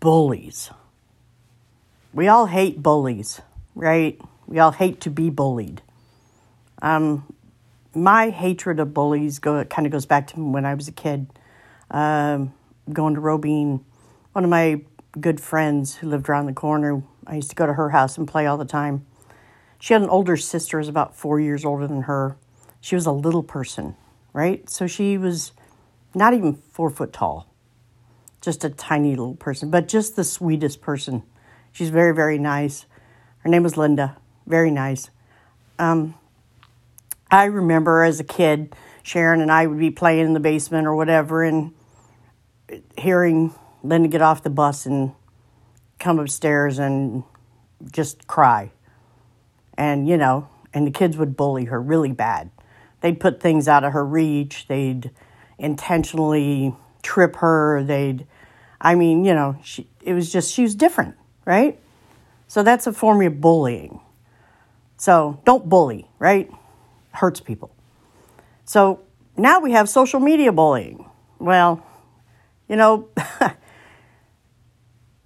[0.00, 0.70] bullies.
[2.12, 3.40] We all hate bullies,
[3.74, 4.20] right?
[4.46, 5.82] We all hate to be bullied.
[6.80, 7.34] Um,
[7.94, 11.26] my hatred of bullies go kind of goes back to when I was a kid.
[11.90, 12.54] Um,
[12.92, 13.84] going to Robine,
[14.32, 14.82] one of my
[15.20, 17.02] good friends who lived around the corner.
[17.26, 19.04] I used to go to her house and play all the time.
[19.80, 22.36] She had an older sister, was about four years older than her.
[22.80, 23.96] She was a little person,
[24.32, 24.68] right?
[24.68, 25.52] So she was
[26.14, 27.47] not even four foot tall,
[28.40, 31.22] just a tiny little person, but just the sweetest person.
[31.72, 32.86] She's very, very nice.
[33.38, 34.16] Her name was Linda.
[34.46, 35.10] Very nice.
[35.78, 36.14] Um,
[37.30, 40.94] I remember as a kid, Sharon and I would be playing in the basement or
[40.94, 41.72] whatever, and
[42.96, 45.12] hearing Linda get off the bus and
[45.98, 47.24] come upstairs and
[47.92, 48.70] just cry.
[49.76, 52.50] And, you know, and the kids would bully her really bad.
[53.00, 54.66] They'd put things out of her reach.
[54.66, 55.10] They'd
[55.58, 57.82] intentionally trip her.
[57.82, 58.26] They'd,
[58.80, 61.78] I mean, you know, she, it was just, she was different, right?
[62.46, 64.00] So that's a form of bullying.
[64.96, 66.50] So don't bully, right?
[67.12, 67.70] Hurts people.
[68.64, 69.00] So
[69.36, 71.08] now we have social media bullying.
[71.38, 71.84] Well,
[72.68, 73.08] you know,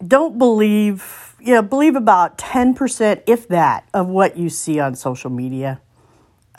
[0.06, 5.30] don't believe, you know, believe about 10%, if that, of what you see on social
[5.30, 5.80] media,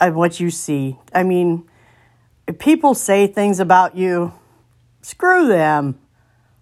[0.00, 0.98] of what you see.
[1.14, 1.68] I mean,
[2.58, 4.32] people say things about you,
[5.04, 5.98] screw them.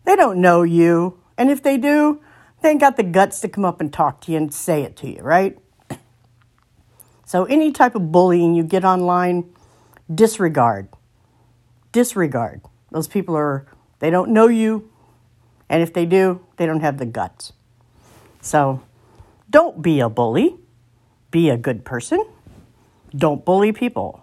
[0.04, 1.20] They don't know you.
[1.38, 2.20] And if they do,
[2.60, 4.96] they ain't got the guts to come up and talk to you and say it
[4.96, 5.58] to you, right?
[7.24, 9.54] So, any type of bullying you get online,
[10.14, 10.88] disregard.
[11.90, 12.60] Disregard.
[12.90, 13.66] Those people are,
[14.00, 14.90] they don't know you.
[15.70, 17.54] And if they do, they don't have the guts.
[18.42, 18.82] So,
[19.48, 20.56] don't be a bully.
[21.30, 22.22] Be a good person.
[23.16, 24.22] Don't bully people.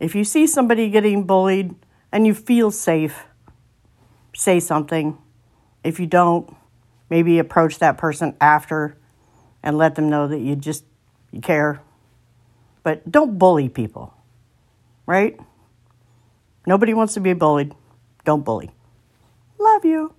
[0.00, 1.74] If you see somebody getting bullied
[2.14, 3.24] and you feel safe,
[4.34, 5.18] say something.
[5.82, 6.48] If you don't,
[7.10, 8.96] maybe approach that person after
[9.64, 10.84] and let them know that you just
[11.32, 11.82] you care.
[12.84, 14.14] But don't bully people.
[15.06, 15.38] Right?
[16.66, 17.74] Nobody wants to be bullied.
[18.24, 18.70] Don't bully.
[19.58, 20.14] Love you.